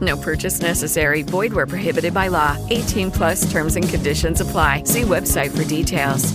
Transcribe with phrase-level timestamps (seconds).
[0.00, 1.22] No purchase necessary.
[1.22, 2.56] Void where prohibited by law.
[2.70, 4.84] 18 plus terms and conditions apply.
[4.84, 6.34] See website for details.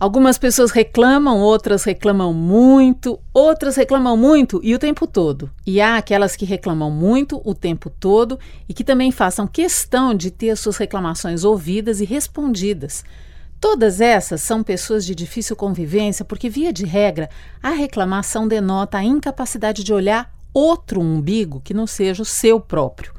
[0.00, 5.50] Algumas pessoas reclamam, outras reclamam muito, outras reclamam muito e o tempo todo.
[5.66, 10.30] E há aquelas que reclamam muito o tempo todo e que também façam questão de
[10.30, 13.04] ter suas reclamações ouvidas e respondidas.
[13.60, 17.28] Todas essas são pessoas de difícil convivência porque, via de regra,
[17.62, 23.12] a reclamação denota a incapacidade de olhar outro umbigo que não seja o seu próprio.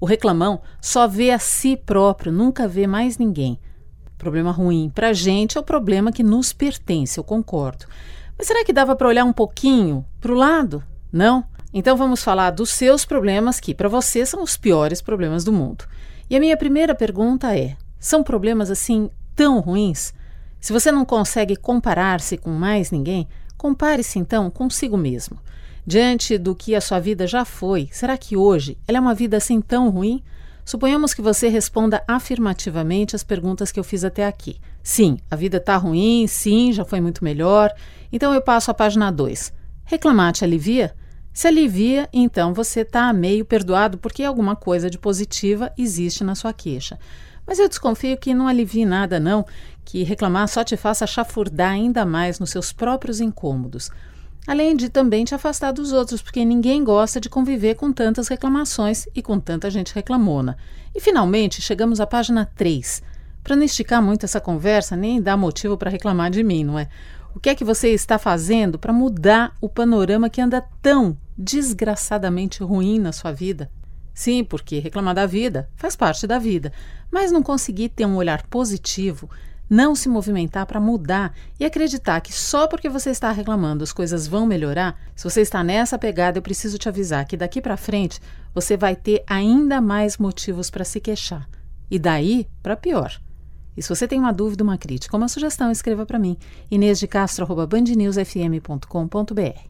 [0.00, 3.58] O reclamão só vê a si próprio, nunca vê mais ninguém.
[4.16, 7.86] Problema ruim para a gente é o problema que nos pertence, eu concordo.
[8.36, 10.82] Mas será que dava para olhar um pouquinho para o lado?
[11.12, 11.44] Não?
[11.72, 15.84] Então vamos falar dos seus problemas, que para você são os piores problemas do mundo.
[16.30, 20.14] E a minha primeira pergunta é: são problemas assim tão ruins?
[20.60, 25.38] Se você não consegue comparar-se com mais ninguém, compare-se então consigo mesmo.
[25.88, 29.38] Diante do que a sua vida já foi, será que hoje ela é uma vida
[29.38, 30.22] assim tão ruim?
[30.62, 34.60] Suponhamos que você responda afirmativamente as perguntas que eu fiz até aqui.
[34.82, 37.72] Sim, a vida está ruim, sim, já foi muito melhor.
[38.12, 39.50] Então eu passo à página 2.
[39.86, 40.94] Reclamar te alivia?
[41.32, 46.52] Se alivia, então você está meio perdoado porque alguma coisa de positiva existe na sua
[46.52, 46.98] queixa.
[47.46, 49.42] Mas eu desconfio que não alivie nada, não,
[49.86, 53.90] que reclamar só te faça chafurdar ainda mais nos seus próprios incômodos
[54.48, 59.06] além de também te afastar dos outros, porque ninguém gosta de conviver com tantas reclamações
[59.14, 60.56] e com tanta gente reclamona.
[60.94, 63.02] E finalmente chegamos à página 3.
[63.44, 66.88] Para não esticar muito essa conversa, nem dar motivo para reclamar de mim, não é?
[67.36, 72.62] O que é que você está fazendo para mudar o panorama que anda tão desgraçadamente
[72.62, 73.70] ruim na sua vida?
[74.14, 76.72] Sim, porque reclamar da vida faz parte da vida,
[77.10, 79.28] mas não conseguir ter um olhar positivo
[79.68, 84.26] não se movimentar para mudar e acreditar que só porque você está reclamando as coisas
[84.26, 88.18] vão melhorar, se você está nessa pegada, eu preciso te avisar que daqui para frente
[88.54, 91.48] você vai ter ainda mais motivos para se queixar.
[91.90, 93.18] E daí para pior.
[93.76, 96.36] E se você tem uma dúvida, uma crítica, uma sugestão, escreva para mim.
[96.70, 99.67] inêsdecastro.bandnewsfm.com.br